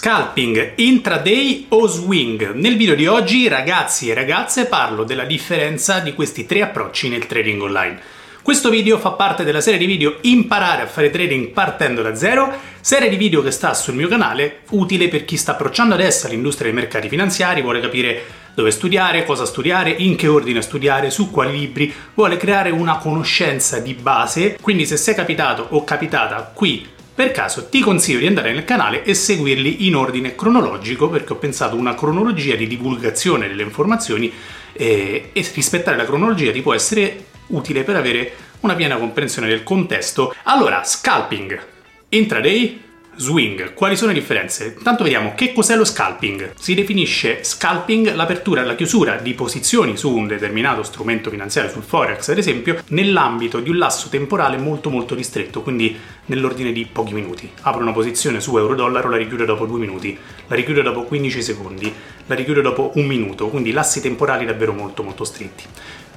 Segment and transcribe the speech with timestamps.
[0.00, 2.52] Scalping, intraday o swing?
[2.52, 7.26] Nel video di oggi, ragazzi e ragazze, parlo della differenza di questi tre approcci nel
[7.26, 8.00] trading online.
[8.40, 12.50] Questo video fa parte della serie di video Imparare a fare trading partendo da zero,
[12.80, 16.72] serie di video che sta sul mio canale, utile per chi sta approcciando adesso all'industria
[16.72, 18.22] dei mercati finanziari, vuole capire
[18.54, 23.78] dove studiare, cosa studiare, in che ordine studiare, su quali libri, vuole creare una conoscenza
[23.80, 24.56] di base.
[24.62, 26.88] Quindi se sei capitato o capitata qui
[27.20, 31.36] per caso ti consiglio di andare nel canale e seguirli in ordine cronologico perché ho
[31.36, 34.32] pensato una cronologia di divulgazione delle informazioni
[34.72, 39.62] eh, e rispettare la cronologia ti può essere utile per avere una piena comprensione del
[39.62, 40.34] contesto.
[40.44, 41.60] Allora, scalping,
[42.08, 42.80] intraday,
[43.20, 43.74] Swing.
[43.74, 44.74] Quali sono le differenze?
[44.78, 46.54] Intanto vediamo che cos'è lo scalping.
[46.58, 51.82] Si definisce scalping l'apertura e la chiusura di posizioni su un determinato strumento finanziario, sul
[51.82, 57.12] forex ad esempio, nell'ambito di un lasso temporale molto molto ristretto, quindi nell'ordine di pochi
[57.12, 57.50] minuti.
[57.60, 61.92] Apro una posizione su euro-dollaro, la richiudo dopo due minuti, la richiudo dopo 15 secondi,
[62.24, 65.64] la richiudo dopo un minuto, quindi lassi temporali davvero molto molto stretti.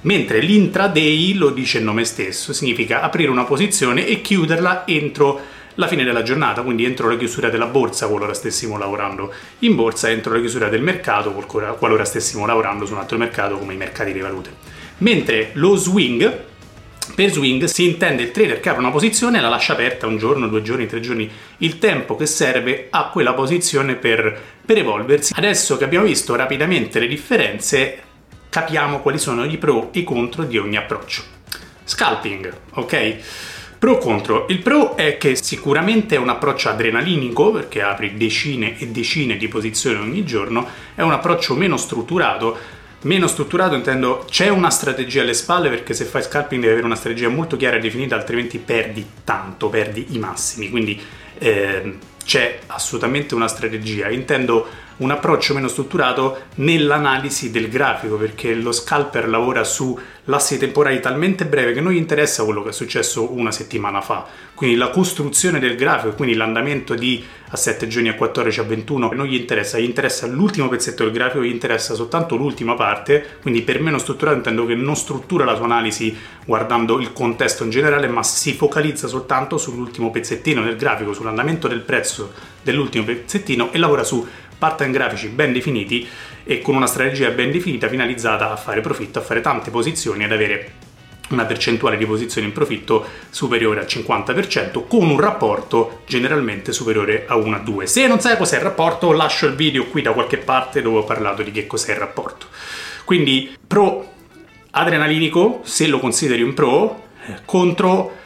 [0.04, 5.88] Mentre l'intraday, lo dice il nome stesso, significa aprire una posizione e chiuderla entro la
[5.88, 10.34] fine della giornata, quindi entro la chiusura della borsa qualora stessimo lavorando in borsa, entro
[10.34, 14.24] la chiusura del mercato qualora stessimo lavorando su un altro mercato come i mercati delle
[14.24, 14.52] valute.
[15.00, 16.42] Mentre lo swing,
[17.16, 20.18] per swing si intende il trader che apre una posizione e la lascia aperta un
[20.18, 25.34] giorno, due giorni, tre giorni, il tempo che serve a quella posizione per, per evolversi.
[25.36, 28.02] Adesso che abbiamo visto rapidamente le differenze,
[28.50, 31.24] capiamo quali sono i pro e i contro di ogni approccio.
[31.84, 33.18] Scalping, ok?
[33.84, 34.46] Pro contro.
[34.48, 39.50] Il pro è che sicuramente è un approccio adrenalinico perché apri decine e decine di
[39.50, 42.58] posizioni ogni giorno, è un approccio meno strutturato.
[43.02, 46.96] Meno strutturato intendo c'è una strategia alle spalle perché se fai scalping devi avere una
[46.96, 50.70] strategia molto chiara e definita altrimenti perdi tanto, perdi i massimi.
[50.70, 50.98] Quindi
[51.40, 54.08] eh, c'è assolutamente una strategia.
[54.08, 54.66] Intendo
[54.98, 61.46] un approccio meno strutturato nell'analisi del grafico perché lo scalper lavora su lassi temporali talmente
[61.46, 64.26] breve che non gli interessa quello che è successo una settimana fa.
[64.54, 69.12] Quindi la costruzione del grafico quindi l'andamento di a 7 giorni a 14 a 21
[69.14, 73.38] non gli interessa gli interessa l'ultimo pezzetto del grafico gli interessa soltanto l'ultima parte.
[73.42, 76.16] Quindi per meno strutturato intendo che non struttura la sua analisi
[76.46, 81.82] guardando il contesto in generale ma si focalizza soltanto sull'ultimo pezzettino del grafico sull'andamento del
[81.82, 82.32] prezzo
[82.64, 84.26] dell'ultimo pezzettino e lavora su
[84.64, 86.08] pattern grafici ben definiti
[86.46, 90.32] e con una strategia ben definita finalizzata a fare profitto, a fare tante posizioni, ad
[90.32, 90.72] avere
[91.32, 97.36] una percentuale di posizioni in profitto superiore al 50% con un rapporto generalmente superiore a
[97.36, 97.88] 1 a 2.
[97.88, 101.04] Se non sai cos'è il rapporto, lascio il video qui da qualche parte dove ho
[101.04, 102.46] parlato di che cos'è il rapporto.
[103.04, 104.12] Quindi pro
[104.72, 108.22] adrenalinico, se lo consideri un pro, eh, contro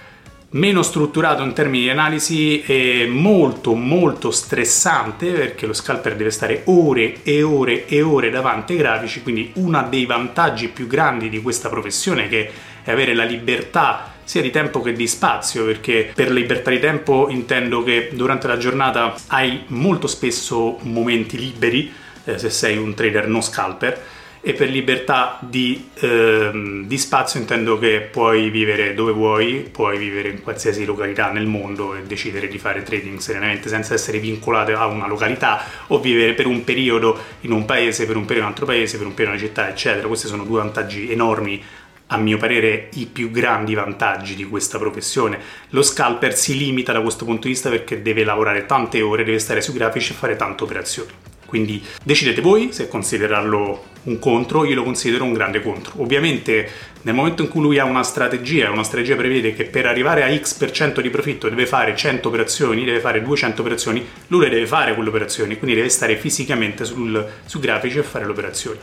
[0.49, 6.61] meno strutturato in termini di analisi e molto molto stressante perché lo scalper deve stare
[6.65, 11.41] ore e ore e ore davanti ai grafici quindi uno dei vantaggi più grandi di
[11.41, 12.49] questa professione che
[12.81, 17.27] è avere la libertà sia di tempo che di spazio perché per libertà di tempo
[17.29, 21.91] intendo che durante la giornata hai molto spesso momenti liberi
[22.23, 24.01] eh, se sei un trader non scalper
[24.47, 30.29] e per libertà di, ehm, di, spazio intendo che puoi vivere dove vuoi, puoi vivere
[30.29, 34.85] in qualsiasi località nel mondo e decidere di fare trading serenamente senza essere vincolato a
[34.85, 38.51] una località o vivere per un periodo in un paese, per un periodo in un
[38.53, 40.07] altro paese, per un periodo in una città, eccetera.
[40.07, 41.61] Questi sono due vantaggi enormi
[42.07, 45.39] a mio parere i più grandi vantaggi di questa professione.
[45.71, 49.39] Lo scalper si limita da questo punto di vista perché deve lavorare tante ore, deve
[49.39, 51.26] stare sui grafici e fare tante operazioni.
[51.47, 55.93] Quindi decidete voi se considerarlo un contro, io lo considero un grande contro.
[56.01, 56.69] Ovviamente
[57.03, 60.37] nel momento in cui lui ha una strategia, una strategia prevede che per arrivare a
[60.37, 64.93] X% di profitto deve fare 100 operazioni, deve fare 200 operazioni, lui le deve fare
[64.93, 68.79] quelle operazioni, quindi deve stare fisicamente sul, sui grafici e fare le operazioni.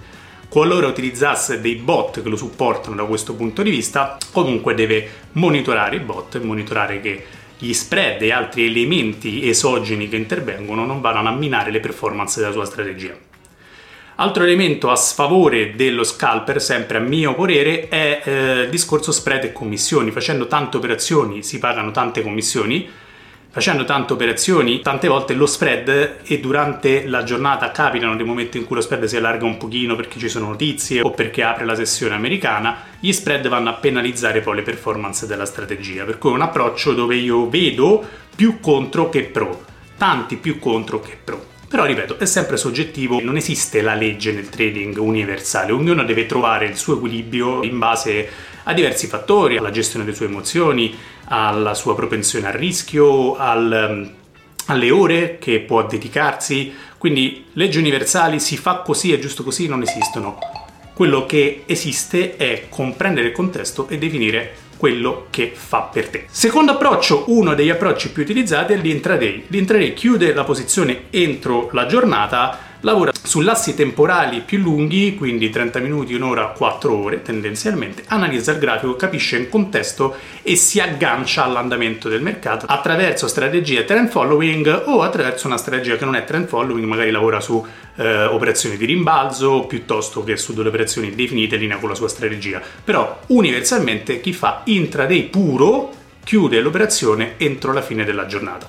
[0.49, 5.97] Qualora utilizzasse dei bot che lo supportano da questo punto di vista, comunque deve monitorare
[5.97, 7.25] i bot e monitorare che
[7.59, 12.53] gli spread e altri elementi esogeni che intervengono non vadano a minare le performance della
[12.53, 13.17] sua strategia.
[14.17, 19.45] Altro elemento a sfavore dello scalper, sempre a mio parere, è eh, il discorso spread
[19.45, 20.13] e commissioni.
[20.13, 22.89] Facendo tante operazioni si pagano tante commissioni,
[23.55, 28.65] facendo tante operazioni, tante volte lo spread e durante la giornata capitano dei momenti in
[28.65, 31.77] cui lo spread si allarga un pochino perché ci sono notizie o perché apre la
[31.77, 36.35] sessione americana, gli spread vanno a penalizzare poi le performance della strategia, per cui è
[36.35, 38.05] un approccio dove io vedo
[38.35, 39.65] più contro che pro,
[39.97, 41.53] tanti più contro che pro.
[41.69, 46.67] Però ripeto, è sempre soggettivo, non esiste la legge nel trading universale, ognuno deve trovare
[46.67, 48.29] il suo equilibrio in base
[48.65, 50.95] a diversi fattori, alla gestione delle sue emozioni,
[51.27, 54.13] alla sua propensione al rischio, al,
[54.67, 59.83] alle ore che può dedicarsi, quindi leggi universali si fa così è giusto così non
[59.83, 60.39] esistono.
[60.95, 66.27] Quello che esiste è comprendere il contesto e definire quello che fa per te.
[66.31, 69.45] Secondo approccio, uno degli approcci più utilizzati è l'intraday.
[69.49, 75.79] L'intraday chiude la posizione entro la giornata lavora su lassi temporali più lunghi, quindi 30
[75.81, 82.09] minuti, un'ora, 4 ore tendenzialmente, analizza il grafico, capisce il contesto e si aggancia all'andamento
[82.09, 86.85] del mercato attraverso strategie trend following o attraverso una strategia che non è trend following,
[86.85, 87.65] magari lavora su
[87.97, 92.09] eh, operazioni di rimbalzo piuttosto che su delle operazioni definite in linea con la sua
[92.09, 92.61] strategia.
[92.85, 95.91] Però universalmente chi fa intraday puro
[96.23, 98.69] chiude l'operazione entro la fine della giornata.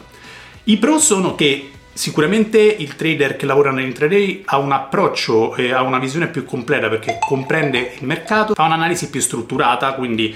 [0.67, 5.81] I pro sono che Sicuramente il trader che lavora nell'intraday ha un approccio e ha
[5.81, 10.35] una visione più completa perché comprende il mercato, fa un'analisi più strutturata, quindi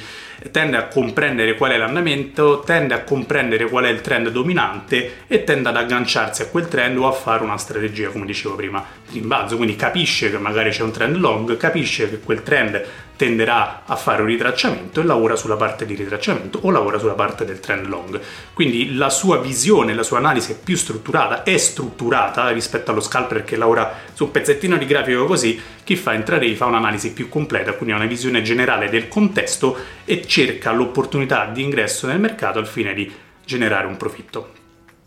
[0.51, 5.43] tende a comprendere qual è l'andamento, tende a comprendere qual è il trend dominante e
[5.43, 9.19] tende ad agganciarsi a quel trend o a fare una strategia, come dicevo prima, di
[9.19, 9.57] rimbalzo.
[9.57, 12.83] Quindi capisce che magari c'è un trend long, capisce che quel trend
[13.19, 17.43] tenderà a fare un ritracciamento e lavora sulla parte di ritracciamento o lavora sulla parte
[17.43, 18.17] del trend long.
[18.53, 23.43] Quindi la sua visione, la sua analisi è più strutturata, è strutturata rispetto allo scalper
[23.43, 27.73] che lavora su un pezzettino di grafico così, chi fa intraday fa un'analisi più completa,
[27.73, 29.75] quindi ha una visione generale del contesto
[30.05, 33.11] e cerca l'opportunità di ingresso nel mercato al fine di
[33.43, 34.51] generare un profitto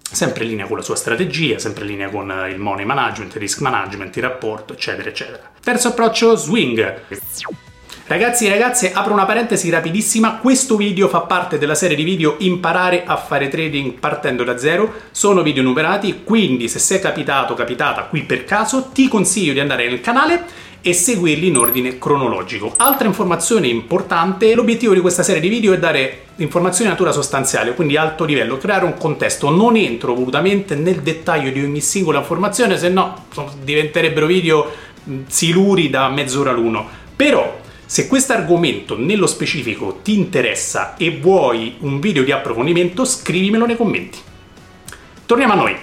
[0.01, 3.41] sempre in linea con la sua strategia, sempre in linea con il money management, il
[3.41, 5.53] risk management, il rapporto, eccetera, eccetera.
[5.63, 7.01] Terzo approccio, swing.
[8.05, 12.35] Ragazzi e ragazze, apro una parentesi rapidissima, questo video fa parte della serie di video
[12.39, 18.03] Imparare a fare trading partendo da zero, sono video numerati, quindi se sei capitato capitata
[18.03, 20.45] qui per caso, ti consiglio di andare nel canale
[20.81, 22.75] e seguirli in ordine cronologico.
[22.77, 27.73] Altra informazione importante, l'obiettivo di questa serie di video è dare informazioni di natura sostanziale,
[27.73, 29.49] quindi alto livello, creare un contesto.
[29.49, 33.27] Non entro volutamente nel dettaglio di ogni singola informazione, se no
[33.63, 34.91] diventerebbero video
[35.29, 37.01] siluri da mezz'ora l'uno.
[37.93, 43.77] Se questo argomento nello specifico ti interessa e vuoi un video di approfondimento, scrivimelo nei
[43.77, 44.19] commenti.
[45.27, 45.77] Torniamo a noi.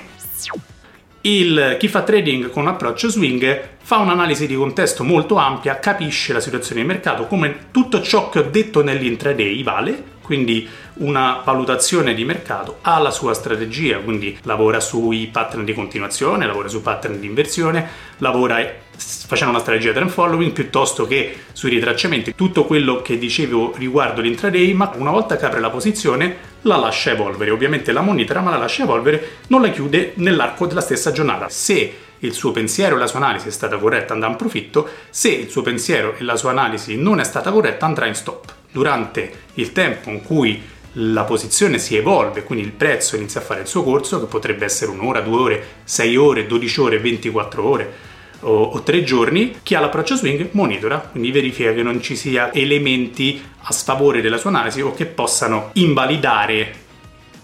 [1.22, 6.40] Il chi fa trading con approccio swing fa un'analisi di contesto molto ampia, capisce la
[6.40, 12.24] situazione di mercato, come tutto ciò che ho detto nell'intraday vale, quindi una valutazione di
[12.24, 17.26] mercato, ha la sua strategia, quindi lavora sui pattern di continuazione, lavora sui pattern di
[17.26, 18.64] inversione, lavora
[18.96, 24.72] facendo una strategia trend following piuttosto che sui ritracciamenti, tutto quello che dicevo riguardo l'intraday,
[24.74, 28.58] ma una volta che apre la posizione la lascia evolvere, ovviamente la monitora ma la
[28.58, 31.50] lascia evolvere, non la chiude nell'arco della stessa giornata.
[31.50, 35.30] Se il suo pensiero e la sua analisi è stata corretta andrà in profitto, se
[35.30, 38.58] il suo pensiero e la sua analisi non è stata corretta andrà in stop.
[38.71, 40.62] Durante il tempo in cui
[40.94, 44.66] la posizione si evolve, quindi il prezzo inizia a fare il suo corso, che potrebbe
[44.66, 47.94] essere un'ora, due ore, sei ore, 12 ore, 24 ore
[48.42, 52.54] o, o tre giorni, chi ha l'approccio swing monitora, quindi verifica che non ci sia
[52.54, 56.88] elementi a sfavore della sua analisi o che possano invalidare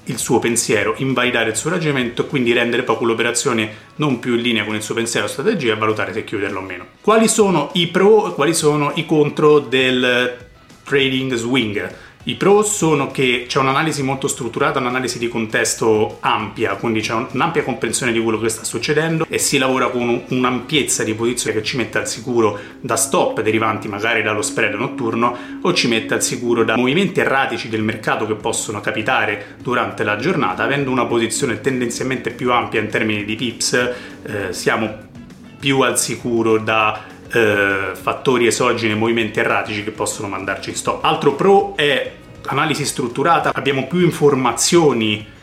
[0.08, 4.42] il suo pensiero, invalidare il suo ragionamento e quindi rendere proprio l'operazione non più in
[4.42, 6.86] linea con il suo pensiero o strategia e valutare se chiuderlo o meno.
[7.02, 10.45] Quali sono i pro e quali sono i contro del
[10.86, 11.96] trading swing?
[12.28, 17.62] I pro sono che c'è un'analisi molto strutturata, un'analisi di contesto ampia, quindi c'è un'ampia
[17.62, 21.78] comprensione di quello che sta succedendo e si lavora con un'ampiezza di posizione che ci
[21.78, 26.64] mette al sicuro da stop derivanti magari dallo spread notturno o ci mette al sicuro
[26.64, 32.32] da movimenti erratici del mercato che possono capitare durante la giornata, avendo una posizione tendenzialmente
[32.32, 35.04] più ampia in termini di pips, eh, siamo
[35.60, 41.04] più al sicuro da eh, fattori esogeni e movimenti erratici che possono mandarci in stop.
[41.04, 42.12] Altro pro è
[42.46, 45.34] analisi strutturata, abbiamo più informazioni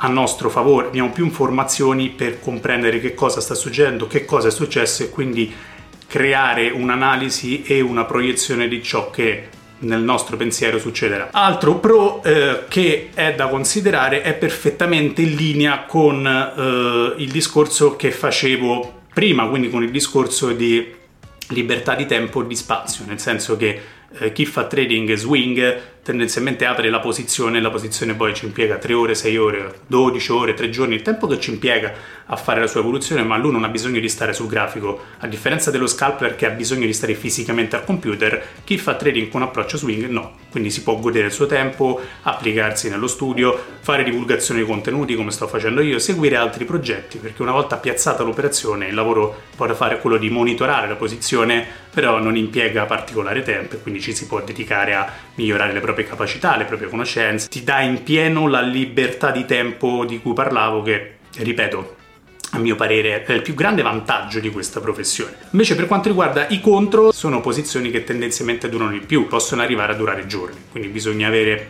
[0.00, 4.50] a nostro favore, abbiamo più informazioni per comprendere che cosa sta succedendo, che cosa è
[4.52, 5.52] successo e quindi
[6.06, 9.48] creare un'analisi e una proiezione di ciò che
[9.80, 11.30] nel nostro pensiero succederà.
[11.32, 17.96] Altro pro eh, che è da considerare è perfettamente in linea con eh, il discorso
[17.96, 20.96] che facevo prima, quindi con il discorso di
[21.48, 23.80] libertà di tempo e di spazio, nel senso che
[24.18, 28.94] eh, chi fa trading swing tendenzialmente apre la posizione, la posizione poi ci impiega 3
[28.94, 31.92] ore, 6 ore, 12 ore, 3 giorni, il tempo che ci impiega
[32.24, 35.26] a fare la sua evoluzione, ma lui non ha bisogno di stare sul grafico, a
[35.26, 39.42] differenza dello scalper che ha bisogno di stare fisicamente al computer, chi fa trading con
[39.42, 44.60] approccio swing no, quindi si può godere il suo tempo, applicarsi nello studio, fare divulgazione
[44.60, 48.94] di contenuti come sto facendo io, seguire altri progetti, perché una volta piazzata l'operazione il
[48.94, 53.80] lavoro poi da fare quello di monitorare la posizione, però non impiega particolare tempo e
[53.80, 57.64] quindi ci si può dedicare a migliorare le proprie proprie capacità, le proprie conoscenze, ti
[57.64, 61.96] dà in pieno la libertà di tempo di cui parlavo che, ripeto,
[62.52, 65.34] a mio parere è il più grande vantaggio di questa professione.
[65.50, 69.92] Invece per quanto riguarda i contro, sono posizioni che tendenzialmente durano di più, possono arrivare
[69.92, 71.68] a durare giorni, quindi bisogna avere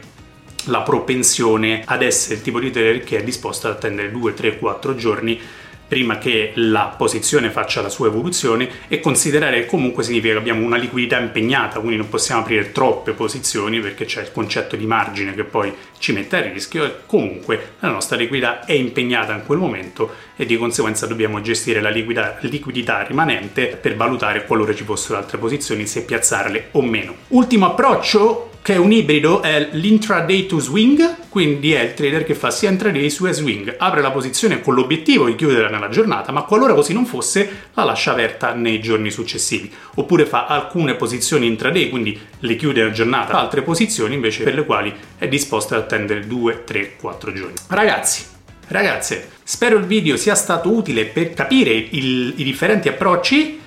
[0.67, 4.59] la propensione ad essere il tipo di trader che è disposto ad attendere 2, 3,
[4.59, 5.41] 4 giorni
[5.89, 10.65] prima che la posizione faccia la sua evoluzione e considerare che comunque significa che abbiamo
[10.65, 15.35] una liquidità impegnata, quindi non possiamo aprire troppe posizioni perché c'è il concetto di margine
[15.35, 19.59] che poi ci mette a rischio e comunque la nostra liquidità è impegnata in quel
[19.59, 25.19] momento e di conseguenza dobbiamo gestire la liquidità, liquidità rimanente per valutare qualora ci fossero
[25.19, 27.15] altre posizioni se piazzarle o meno.
[27.29, 32.35] Ultimo approccio che è un ibrido, è l'intraday to swing, quindi è il trader che
[32.35, 36.43] fa sia intraday sia swing, apre la posizione con l'obiettivo di chiudere nella giornata, ma
[36.43, 41.89] qualora così non fosse, la lascia aperta nei giorni successivi, oppure fa alcune posizioni intraday,
[41.89, 46.27] quindi le chiude nella giornata, altre posizioni invece per le quali è disposto ad attendere
[46.27, 47.55] 2, 3, 4 giorni.
[47.69, 48.23] Ragazzi,
[48.67, 53.61] ragazze, spero il video sia stato utile per capire il, i differenti approcci.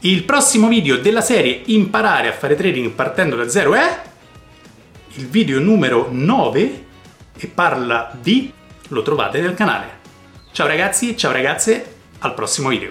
[0.00, 4.08] Il prossimo video della serie Imparare a fare trading partendo da zero è
[5.14, 6.86] il video numero 9
[7.36, 8.52] e parla di...
[8.88, 9.98] lo trovate nel canale.
[10.52, 12.90] Ciao ragazzi, ciao ragazze, al prossimo video.